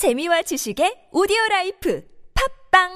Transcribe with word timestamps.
재미와 0.00 0.40
지식의 0.40 1.12
오디오 1.12 1.36
라이프 1.50 2.02
팝빵 2.32 2.88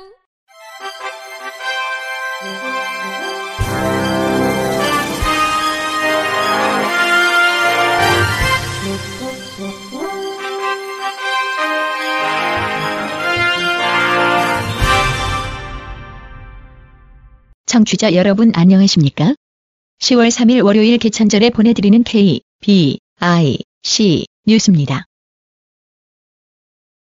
청취자 17.66 18.14
여러분 18.14 18.50
안녕하십니까? 18.54 19.34
10월 20.00 20.30
3일 20.30 20.64
월요일 20.64 20.96
개천절에 20.96 21.50
보내드리는 21.50 22.02
K, 22.04 22.40
B, 22.62 22.98
I, 23.20 23.58
C 23.82 24.24
뉴스입니다. 24.46 25.04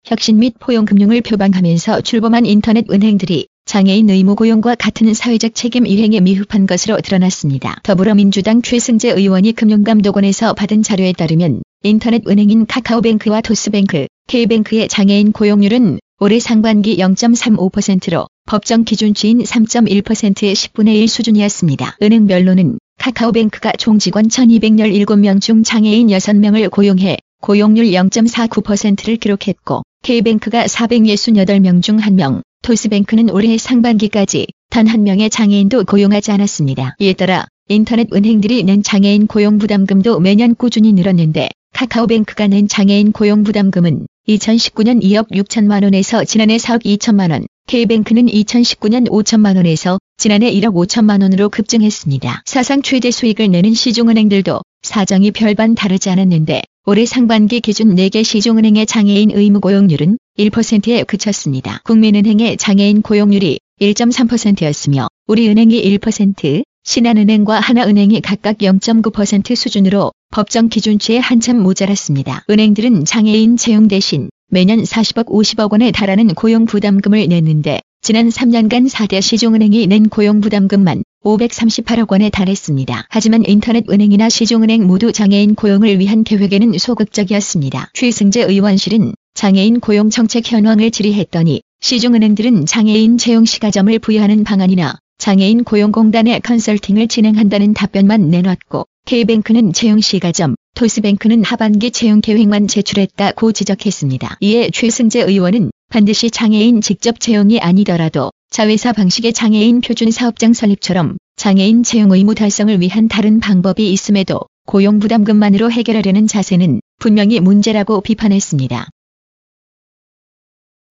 혁신 0.04 0.40
및 0.40 0.56
포용금융을 0.60 1.22
표방하면서 1.22 2.02
출범한 2.02 2.46
인터넷 2.46 2.86
은행들이 2.92 3.48
장애인 3.66 4.10
의무 4.10 4.36
고용과 4.36 4.76
같은 4.76 5.14
사회적 5.14 5.56
책임 5.56 5.86
이행에 5.86 6.20
미흡한 6.20 6.66
것으로 6.66 6.98
드러났습니다. 6.98 7.80
더불어민주당 7.84 8.62
최승재 8.62 9.12
의원이 9.12 9.54
금융감독원에서 9.54 10.54
받은 10.54 10.84
자료에 10.84 11.14
따르면 11.14 11.62
인터넷 11.84 12.28
은행인 12.28 12.66
카카오뱅크와 12.66 13.42
토스뱅크, 13.42 14.08
K뱅크의 14.28 14.88
장애인 14.90 15.32
고용률은 15.32 16.00
올해 16.20 16.40
상반기 16.40 16.98
0.35%로 16.98 18.28
법정 18.46 18.84
기준치인 18.84 19.44
3.1%의 19.44 20.54
10분의 20.54 20.96
1 20.96 21.08
수준이었습니다. 21.08 21.98
은행별로는 22.02 22.80
카카오뱅크가 23.00 23.74
총 23.78 23.98
직원 23.98 24.28
1217명 24.28 25.40
중 25.42 25.64
장애인 25.64 26.08
6명을 26.08 26.70
고용해 26.70 27.18
고용률 27.42 27.88
0.49%를 27.88 29.18
기록했고 29.18 29.82
K뱅크가 30.04 30.66
468명 30.66 31.82
중 31.82 31.98
1명, 31.98 32.42
토스뱅크는 32.62 33.30
올해 33.32 33.58
상반기까지 33.58 34.48
단한 34.70 35.04
명의 35.04 35.30
장애인도 35.30 35.84
고용하지 35.84 36.32
않았습니다. 36.32 36.96
이에 37.00 37.14
따라 37.14 37.48
인터넷 37.68 38.08
은행들이 38.14 38.64
낸 38.64 38.84
장애인 38.84 39.28
고용 39.28 39.58
부담금도 39.58 40.20
매년 40.20 40.56
꾸준히 40.56 40.94
늘었는데 40.94 41.50
카카오뱅크가 41.74 42.48
낸 42.48 42.68
장애인 42.68 43.12
고용 43.12 43.44
부담금은 43.44 44.06
2019년 44.28 45.02
2억 45.02 45.32
6천만 45.32 45.84
원에서 45.84 46.24
지난해 46.24 46.58
4억 46.58 46.84
2천만 46.84 47.32
원, 47.32 47.46
K뱅크는 47.68 48.28
2019년 48.28 49.10
5천만 49.10 49.56
원에서 49.56 49.98
지난해 50.18 50.52
1억 50.52 50.74
5천만 50.74 51.22
원으로 51.22 51.50
급증했습니다. 51.50 52.44
사상 52.46 52.82
최대 52.82 53.10
수익을 53.10 53.50
내는 53.50 53.74
시중은행들도 53.74 54.62
사정이 54.84 55.32
별반 55.32 55.74
다르지 55.74 56.10
않았는데 56.10 56.62
올해 56.84 57.06
상반기 57.06 57.60
기준 57.60 57.94
4개 57.94 58.24
시중은행의 58.24 58.88
장애인 58.88 59.30
의무 59.30 59.60
고용률은 59.60 60.18
1%에 60.40 61.04
그쳤습니다. 61.04 61.80
국민은행의 61.84 62.58
장애인 62.58 63.04
고용률이 63.04 63.60
1.3%였으며 63.80 65.08
우리은행이 65.28 65.80
1%, 66.00 66.64
신한은행과 66.84 67.60
하나은행이 67.60 68.22
각각 68.22 68.58
0.9% 68.58 69.56
수준으로 69.56 70.12
법정 70.32 70.70
기준치에 70.70 71.20
한참 71.20 71.62
모자랐습니다. 71.62 72.46
은행들은 72.50 73.06
장애인 73.06 73.58
채용 73.58 73.88
대신 73.88 74.32
매년 74.50 74.82
40억 74.82 75.28
50억 75.28 75.74
원에 75.74 75.92
달하는 75.92 76.30
고용 76.30 76.66
부담금을 76.66 77.28
냈는데 77.28 77.80
지난 78.02 78.30
3년간 78.30 78.90
4대 78.90 79.22
시중은행이 79.22 79.86
낸 79.86 80.10
고용 80.10 80.42
부담금만 80.42 81.04
538억 81.24 82.12
원에 82.12 82.30
달했습니다. 82.30 83.06
하지만 83.10 83.44
인터넷 83.46 83.90
은행이나 83.90 84.30
시중은행 84.30 84.86
모두 84.86 85.12
장애인 85.12 85.56
고용을 85.56 86.00
위한 86.00 86.24
계획에는 86.24 86.78
소극적이었습니다. 86.78 87.92
최승재 87.94 88.44
의원실은 88.44 89.14
장애인 89.34 89.80
고용 89.80 90.10
정책 90.10 90.52
현황을 90.52 90.92
질의했더니 90.92 91.62
시중은행들은 91.82 92.66
장애인 92.66 93.18
채용 93.18 93.46
시가점을 93.46 93.98
부여하는 94.00 94.44
방안이나 94.44 94.98
장애인 95.20 95.64
고용공단의 95.64 96.42
컨설팅을 96.42 97.08
진행한다는 97.08 97.74
답변만 97.74 98.30
내놨고 98.30 98.86
K뱅크는 99.06 99.74
채용 99.74 100.00
시가점, 100.00 100.56
토스뱅크는 100.76 101.44
하반기 101.44 101.92
채용 101.92 102.22
계획만 102.22 102.68
제출했다고 102.68 103.52
지적했습니다. 103.52 104.38
이에 104.42 104.70
최승재 104.72 105.22
의원은 105.22 105.72
반드시 105.90 106.32
장애인 106.32 106.82
직접 106.82 107.20
채용이 107.20 107.60
아니더라도 107.60 108.32
자회사 108.52 108.92
방식의 108.92 109.32
장애인 109.32 109.80
표준 109.80 110.12
사업장 110.12 110.52
설립처럼 110.52 111.16
장애인 111.38 111.84
채용 111.84 112.12
의무 112.12 112.36
달성을 112.36 112.82
위한 112.82 113.08
다른 113.08 113.40
방법이 113.40 113.94
있음에도 113.94 114.42
고용 114.66 115.00
부담금만으로 115.00 115.72
해결하려는 115.72 116.28
자세는 116.28 116.82
분명히 117.00 117.40
문제라고 117.40 118.02
비판했습니다. 118.02 118.90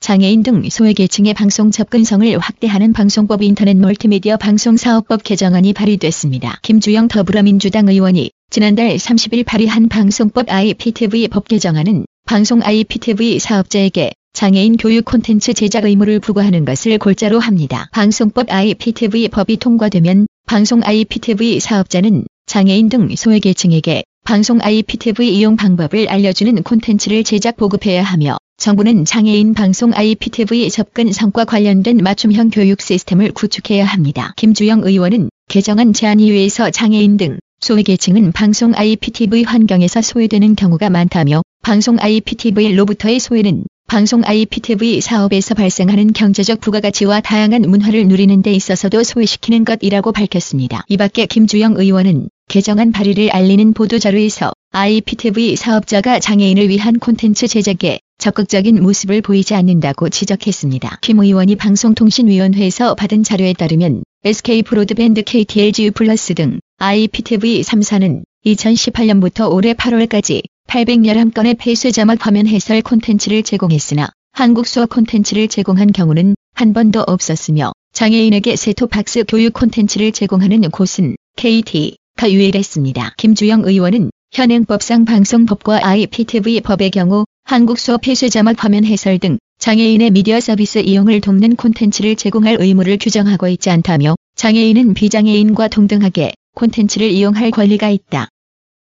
장애인 0.00 0.43
등 0.43 0.66
소외계층의 0.71 1.34
방송 1.34 1.71
접근성을 1.71 2.38
확대하는 2.38 2.94
방송법 2.94 3.43
인터넷 3.43 3.77
멀티미디어 3.77 4.38
방송사업법 4.38 5.22
개정안이 5.22 5.75
발의됐습니다. 5.75 6.60
김주영 6.62 7.09
더불어민주당 7.09 7.91
의원이 7.91 8.31
지난달 8.48 8.97
30일 8.97 9.44
발의한 9.44 9.91
방송법 9.91 10.50
IPTV 10.50 11.28
법 11.28 11.47
개정안은 11.47 12.06
방송 12.25 12.62
IPTV 12.62 13.38
사업자에게 13.38 14.12
장애인 14.41 14.78
교육 14.78 15.05
콘텐츠 15.05 15.53
제작 15.53 15.84
의무를 15.84 16.19
부과하는 16.19 16.65
것을 16.65 16.97
골자로 16.97 17.41
합니다. 17.41 17.91
방송법 17.93 18.51
IPTV 18.51 19.28
법이 19.28 19.59
통과되면 19.59 20.28
방송 20.47 20.81
IPTV 20.83 21.61
사업자는 21.61 22.25
장애인 22.47 22.89
등 22.89 23.15
소외계층에게 23.15 24.03
방송 24.25 24.59
IPTV 24.62 25.37
이용 25.37 25.56
방법을 25.56 26.09
알려주는 26.09 26.62
콘텐츠를 26.62 27.23
제작 27.23 27.59
보급해야 27.59 28.03
하며 28.03 28.39
정부는 28.56 29.05
장애인 29.05 29.53
방송 29.53 29.93
IPTV 29.93 30.71
접근 30.71 31.12
성과 31.12 31.45
관련된 31.45 31.99
맞춤형 31.99 32.49
교육 32.49 32.81
시스템을 32.81 33.33
구축해야 33.33 33.84
합니다. 33.84 34.33
김주영 34.39 34.84
의원은 34.84 35.28
개정안 35.51 35.93
제안 35.93 36.19
이외에서 36.19 36.71
장애인 36.71 37.19
등 37.19 37.39
소외계층은 37.61 38.33
방송 38.33 38.72
IPTV 38.75 39.43
환경에서 39.43 40.01
소외되는 40.01 40.57
경우가 40.57 40.89
많다며 40.89 41.43
방송 41.62 41.98
IPTV로부터의 42.00 43.21
소외는 43.21 43.65
방송 43.87 44.22
IPTV 44.25 45.03
사업에서 45.03 45.54
발생하는 45.54 46.15
경제적 46.15 46.59
부가가치와 46.60 47.21
다양한 47.21 47.62
문화를 47.62 48.09
누리는 48.09 48.41
데 48.41 48.53
있어서도 48.53 49.03
소외시키는 49.03 49.66
것이라고 49.66 50.12
밝혔습니다. 50.12 50.84
이 50.88 50.97
밖에 50.97 51.26
김주영 51.26 51.75
의원은 51.76 52.28
개정안 52.48 52.93
발의를 52.93 53.31
알리는 53.31 53.75
보도자료에서 53.75 54.53
IPTV 54.72 55.56
사업자가 55.56 56.19
장애인을 56.19 56.71
위한 56.71 56.98
콘텐츠 56.98 57.47
제작에 57.47 57.98
적극적인 58.16 58.82
모습을 58.82 59.21
보이지 59.21 59.54
않는다고 59.54 60.09
지적했습니다. 60.09 61.00
김 61.03 61.19
의원이 61.19 61.56
방송통신위원회에서 61.56 62.94
받은 62.94 63.22
자료에 63.22 63.53
따르면 63.53 64.03
SK 64.25 64.62
브로드밴드 64.62 65.22
KTLGU 65.25 65.91
플러스 65.92 66.32
등 66.34 66.59
IPTV 66.78 67.60
3사는 67.60 68.22
2018년부터 68.47 69.53
올해 69.53 69.75
8월까지 69.75 70.42
811건의 70.71 71.57
폐쇄 71.59 71.91
자막 71.91 72.25
화면 72.25 72.47
해설 72.47 72.81
콘텐츠를 72.81 73.43
제공했으나 73.43 74.09
한국 74.33 74.69
수어 74.69 74.87
콘텐츠를 74.87 75.49
제공한 75.49 75.91
경우는 75.91 76.37
한 76.55 76.73
번도 76.73 77.03
없었으며 77.09 77.73
장애인에게 77.93 78.55
세토박스 78.55 79.25
교육 79.27 79.53
콘텐츠를 79.53 80.13
제공하는 80.13 80.61
곳은 80.71 81.17
KT가 81.35 82.31
유일했습니다. 82.31 83.15
김주영 83.17 83.65
의원은 83.65 84.11
현행법상 84.33 85.07
방송법과 85.07 85.85
IPTV 85.85 86.61
법의 86.61 86.93
경우 86.93 87.25
한국 87.43 87.77
수어 87.77 87.97
폐쇄 87.97 88.29
자막 88.29 88.63
화면 88.63 88.85
해설 88.85 89.19
등 89.19 89.39
장애인의 89.59 90.13
미디어 90.13 90.39
서비스 90.39 90.79
이용을 90.79 91.21
돕는 91.21 91.57
콘텐츠를 91.57 92.15
제공할 92.15 92.59
의무를 92.61 92.97
규정하고 92.97 93.49
있지 93.49 93.71
않다며 93.71 94.15
장애인은 94.37 94.95
비장애인과 94.95 95.67
동등하게 95.67 96.33
콘텐츠를 96.55 97.11
이용할 97.11 97.51
권리가 97.51 97.91
있다. 97.91 98.29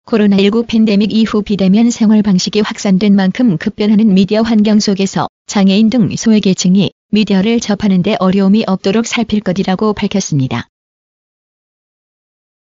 코로나19 0.06 0.68
팬데믹 0.68 1.14
이후 1.14 1.42
비대면 1.42 1.90
생활 1.90 2.22
방식이 2.22 2.62
확산된 2.62 3.16
만큼 3.16 3.58
급변하는 3.58 4.14
미디어 4.14 4.42
환경 4.42 4.80
속에서 4.80 5.28
장애인 5.48 5.90
등 5.90 6.16
소외계층이 6.16 6.92
미디어를 7.12 7.60
접하는 7.60 8.02
데 8.02 8.16
어려움이 8.20 8.66
없도록 8.68 9.06
살필 9.06 9.42
것이라고 9.42 9.94
밝혔습니다. 9.94 10.68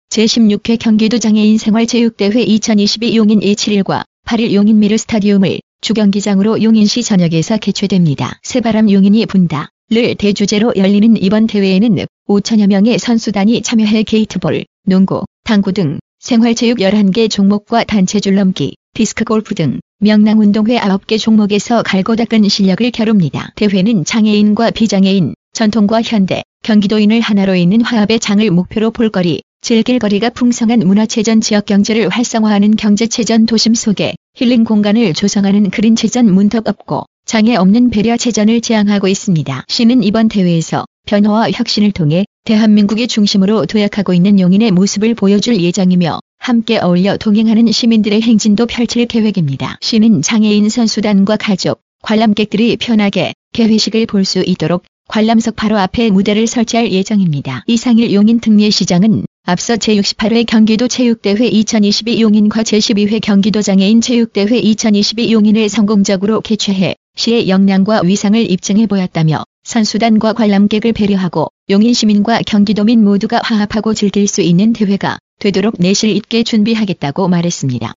제16회 0.09 0.77
경기도 0.79 1.17
장애인 1.17 1.57
생활체육대회 1.57 2.43
2022 2.43 3.17
용인 3.17 3.39
27일과 3.39 4.03
8일 4.25 4.53
용인 4.53 4.79
미르 4.79 4.97
스타디움을 4.97 5.59
주경기장으로 5.81 6.61
용인시 6.63 7.03
전역에서 7.03 7.57
개최됩니다. 7.57 8.39
새바람 8.43 8.89
용인이 8.89 9.25
분다 9.25 9.69
를 9.89 10.15
대주제로 10.15 10.71
열리는 10.77 11.21
이번 11.21 11.45
대회에는 11.45 12.05
5천여 12.27 12.67
명의 12.67 12.97
선수단이 12.97 13.61
참여해 13.61 14.03
게이트볼, 14.03 14.65
농구, 14.85 15.23
당구 15.43 15.73
등 15.73 15.99
생활체육 16.23 16.77
11개 16.77 17.29
종목과 17.29 17.83
단체 17.83 18.21
줄넘기, 18.21 18.77
디스크 18.93 19.25
골프 19.25 19.55
등 19.55 19.81
명랑운동회 19.99 20.79
9개 20.79 21.19
종목에서 21.19 21.83
갈고 21.83 22.15
닦은 22.15 22.47
실력을 22.47 22.89
겨룹니다. 22.91 23.51
대회는 23.57 24.05
장애인과 24.05 24.71
비장애인, 24.71 25.33
전통과 25.51 26.01
현대, 26.01 26.43
경기도인을 26.63 27.19
하나로 27.19 27.55
잇는 27.55 27.81
화합의 27.81 28.21
장을 28.21 28.49
목표로 28.49 28.91
볼거리, 28.91 29.41
즐길 29.59 29.99
거리가 29.99 30.29
풍성한 30.29 30.79
문화체전 30.79 31.41
지역 31.41 31.65
경제를 31.65 32.07
활성화하는 32.07 32.77
경제체전 32.77 33.45
도심 33.45 33.73
속에 33.73 34.15
힐링 34.35 34.63
공간을 34.63 35.13
조성하는 35.13 35.71
그린체전 35.71 36.33
문턱 36.33 36.69
없고 36.69 37.03
장애 37.25 37.57
없는 37.57 37.89
배려 37.89 38.15
체전을 38.15 38.61
제안하고 38.61 39.09
있습니다. 39.09 39.65
시는 39.67 40.03
이번 40.03 40.29
대회에서 40.29 40.85
변화와 41.05 41.51
혁신을 41.51 41.91
통해 41.91 42.25
대한민국의 42.45 43.07
중심으로 43.07 43.65
도약하고 43.65 44.13
있는 44.13 44.39
용인의 44.39 44.71
모습을 44.71 45.15
보여줄 45.15 45.61
예정이며 45.61 46.19
함께 46.39 46.77
어울려 46.79 47.17
동행하는 47.17 47.71
시민들의 47.71 48.21
행진도 48.21 48.65
펼칠 48.65 49.05
계획입니다. 49.05 49.77
시는 49.81 50.21
장애인 50.21 50.69
선수단과 50.69 51.37
가족, 51.37 51.81
관람객들이 52.03 52.77
편하게 52.77 53.33
개회식을 53.53 54.05
볼 54.07 54.25
수 54.25 54.43
있도록 54.45 54.83
관람석 55.09 55.55
바로 55.55 55.77
앞에 55.77 56.09
무대를 56.09 56.47
설치할 56.47 56.91
예정입니다. 56.91 57.63
이상일 57.67 58.13
용인 58.13 58.39
특례시장은 58.39 59.25
앞서 59.45 59.75
제68회 59.75 60.45
경기도 60.45 60.87
체육대회 60.87 61.47
2022 61.47 62.21
용인과 62.21 62.63
제12회 62.63 63.19
경기도 63.21 63.61
장애인 63.61 63.99
체육대회 63.99 64.57
2022 64.57 65.33
용인을 65.33 65.67
성공적으로 65.67 66.39
개최해 66.39 66.95
시의 67.15 67.49
역량과 67.49 68.01
위상을 68.03 68.49
입증해 68.49 68.87
보였다며 68.87 69.43
선수단과 69.63 70.33
관람객을 70.33 70.93
배려하고 70.93 71.47
용인 71.69 71.93
시민과 71.93 72.41
경기도민 72.45 73.03
모두가 73.03 73.41
화합하고 73.43 73.93
즐길 73.93 74.27
수 74.27 74.41
있는 74.41 74.73
대회가 74.73 75.17
되도록 75.39 75.75
내실 75.79 76.09
있게 76.11 76.43
준비하겠다고 76.43 77.27
말했습니다. 77.27 77.93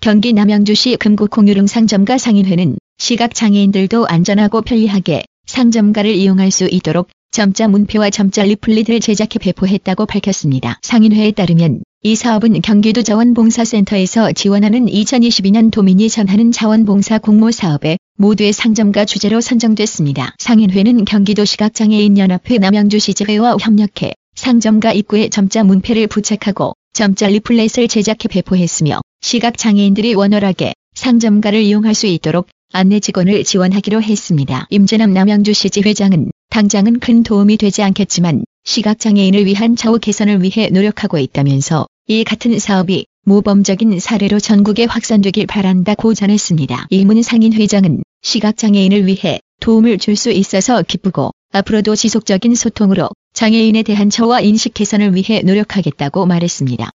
경기 0.00 0.32
남양주시 0.32 0.96
금곡공유릉 0.96 1.66
상점가 1.66 2.18
상인회는 2.18 2.78
시각장애인들도 2.98 4.06
안전하고 4.06 4.62
편리하게 4.62 5.24
상점가를 5.46 6.14
이용할 6.14 6.50
수 6.50 6.68
있도록 6.70 7.08
점자 7.30 7.68
문표와 7.68 8.10
점자 8.10 8.44
리플릿을 8.44 9.00
제작해 9.00 9.38
배포했다고 9.38 10.06
밝혔습니다. 10.06 10.78
상인회에 10.82 11.32
따르면 11.32 11.82
이 12.04 12.14
사업은 12.14 12.60
경기도 12.62 13.02
자원봉사센터에서 13.02 14.30
지원하는 14.30 14.86
2022년 14.86 15.72
도민이 15.72 16.08
전하는 16.08 16.52
자원봉사 16.52 17.18
공모 17.18 17.50
사업에 17.50 17.98
모두의 18.16 18.52
상점가 18.52 19.04
주제로 19.04 19.40
선정됐습니다. 19.40 20.36
상인회는 20.38 21.04
경기도 21.04 21.44
시각장애인연합회 21.44 22.58
남양주시지회와 22.58 23.56
협력해 23.60 24.12
상점가 24.36 24.92
입구에 24.92 25.28
점자 25.28 25.64
문패를 25.64 26.06
부착하고 26.06 26.74
점자 26.92 27.26
리플렛을 27.26 27.88
제작해 27.88 28.28
배포했으며 28.28 29.00
시각장애인들이 29.20 30.14
원활하게 30.14 30.74
상점가를 30.94 31.62
이용할 31.62 31.94
수 31.94 32.06
있도록 32.06 32.46
안내 32.72 33.00
직원을 33.00 33.42
지원하기로 33.42 34.02
했습니다. 34.02 34.68
임재남 34.70 35.12
남양주시지 35.12 35.80
회장은 35.80 36.30
당장은 36.50 37.00
큰 37.00 37.24
도움이 37.24 37.56
되지 37.56 37.82
않겠지만 37.82 38.44
시각장애인을 38.72 39.46
위한 39.46 39.76
좌우 39.76 39.98
개선을 39.98 40.42
위해 40.42 40.68
노력하고 40.68 41.16
있다면서 41.16 41.86
이 42.06 42.22
같은 42.22 42.58
사업이 42.58 43.06
모범적인 43.24 43.98
사례로 43.98 44.40
전국에 44.40 44.84
확산되길 44.84 45.46
바란다고 45.46 46.12
전했습니다. 46.12 46.88
이문 46.90 47.22
상인 47.22 47.54
회장은 47.54 48.02
시각장애인을 48.20 49.06
위해 49.06 49.40
도움을 49.60 49.96
줄 49.96 50.16
수 50.16 50.30
있어서 50.30 50.82
기쁘고 50.82 51.30
앞으로도 51.52 51.96
지속적인 51.96 52.54
소통으로 52.54 53.08
장애인에 53.32 53.84
대한 53.84 54.10
처와 54.10 54.42
인식 54.42 54.74
개선을 54.74 55.14
위해 55.14 55.40
노력하겠다고 55.40 56.26
말했습니다. 56.26 56.90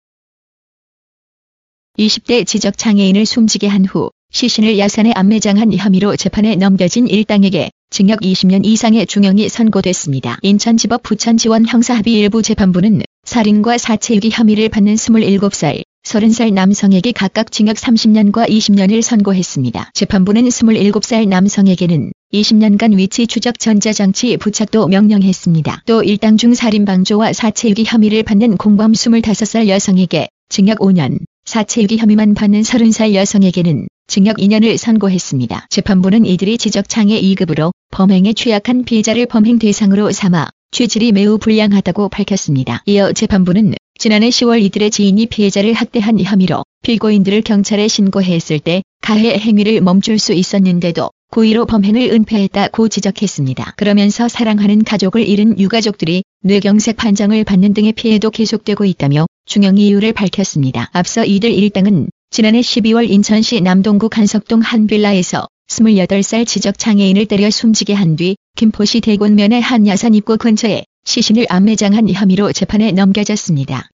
20대 1.98 2.46
지적 2.46 2.76
장애인을 2.76 3.24
숨지게 3.24 3.66
한 3.66 3.86
후 3.86 4.10
시신을 4.30 4.78
야산에 4.78 5.12
안매장한 5.12 5.72
혐의로 5.72 6.16
재판에 6.16 6.54
넘겨진 6.56 7.08
일당에게 7.08 7.70
징역 7.92 8.20
20년 8.20 8.64
이상의 8.64 9.06
중형이 9.06 9.50
선고됐습니다. 9.50 10.38
인천지법 10.40 11.02
부천지원 11.02 11.66
형사합의 11.68 12.14
일부 12.14 12.40
재판부는 12.40 13.02
살인과 13.24 13.76
사체유기 13.76 14.30
혐의를 14.32 14.70
받는 14.70 14.94
27살, 14.94 15.82
30살 16.02 16.54
남성에게 16.54 17.12
각각 17.12 17.52
징역 17.52 17.76
30년과 17.76 18.48
20년을 18.48 19.02
선고했습니다. 19.02 19.90
재판부는 19.92 20.44
27살 20.48 21.28
남성에게는 21.28 22.12
20년간 22.32 22.96
위치 22.96 23.26
추적 23.26 23.58
전자장치 23.58 24.38
부착도 24.38 24.88
명령했습니다. 24.88 25.82
또 25.84 26.02
일당 26.02 26.38
중 26.38 26.54
살인방조와 26.54 27.34
사체유기 27.34 27.84
혐의를 27.86 28.22
받는 28.22 28.56
공범 28.56 28.92
25살 28.92 29.68
여성에게 29.68 30.28
징역 30.48 30.78
5년, 30.78 31.18
사체유기 31.44 31.98
혐의만 31.98 32.32
받는 32.32 32.62
30살 32.62 33.12
여성에게는 33.12 33.86
징역 34.06 34.36
2년을 34.36 34.76
선고했습니다. 34.76 35.66
재판부는 35.70 36.26
이들이 36.26 36.58
지적장애 36.58 37.20
2급으로 37.20 37.72
범행에 37.90 38.32
취약한 38.34 38.84
피해자를 38.84 39.26
범행 39.26 39.58
대상으로 39.58 40.12
삼아 40.12 40.48
취질이 40.72 41.12
매우 41.12 41.38
불량하다고 41.38 42.08
밝혔습니다. 42.08 42.82
이어 42.86 43.12
재판부는 43.12 43.74
지난해 43.98 44.30
10월 44.30 44.62
이들의 44.62 44.90
지인이 44.90 45.26
피해자를 45.26 45.74
학대한 45.74 46.18
혐의로 46.18 46.64
피고인들을 46.82 47.42
경찰에 47.42 47.88
신고했을 47.88 48.58
때 48.58 48.82
가해 49.00 49.38
행위를 49.38 49.80
멈출 49.80 50.18
수 50.18 50.32
있었는데도 50.32 51.10
고의로 51.30 51.66
범행을 51.66 52.10
은폐했다고 52.12 52.88
지적했습니다. 52.88 53.74
그러면서 53.76 54.28
사랑하는 54.28 54.84
가족을 54.84 55.26
잃은 55.26 55.58
유가족들이 55.58 56.24
뇌경색 56.42 56.96
판정을 56.96 57.44
받는 57.44 57.74
등의 57.74 57.92
피해도 57.92 58.30
계속되고 58.30 58.84
있다며 58.84 59.26
중형 59.46 59.78
이유를 59.78 60.12
밝혔습니다. 60.12 60.90
앞서 60.92 61.24
이들 61.24 61.52
일당은 61.52 62.08
지난해 62.32 62.60
12월 62.60 63.10
인천시 63.10 63.60
남동구 63.60 64.08
간석동 64.08 64.62
한 64.62 64.86
빌라에서 64.86 65.46
28살 65.68 66.46
지적장애인을 66.46 67.26
때려 67.26 67.50
숨지게 67.50 67.92
한 67.92 68.16
뒤 68.16 68.36
김포시 68.56 69.02
대곤면의 69.02 69.60
한 69.60 69.86
야산 69.86 70.14
입구 70.14 70.38
근처에 70.38 70.84
시신을 71.04 71.44
안매장한 71.50 72.08
혐의로 72.08 72.50
재판에 72.52 72.92
넘겨졌습니다. 72.92 73.86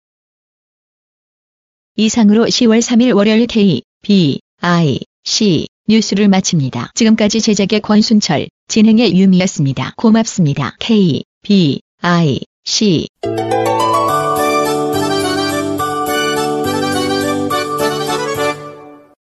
이상으로 1.95 2.45
10월 2.45 2.80
3일 2.80 3.16
월요일 3.16 3.48
K, 3.48 3.81
B, 4.04 4.40
I, 4.62 5.00
C 5.24 5.68
뉴스를 5.88 6.28
마칩니다. 6.28 6.92
지금까지 6.94 7.42
제작의 7.42 7.81
권순철, 7.81 8.50
진행의 8.68 9.18
유미였습니다. 9.18 9.94
고맙습니다. 9.98 10.75
K, 10.80 11.24
B, 11.42 11.81
I, 12.01 12.42
C 12.66 13.07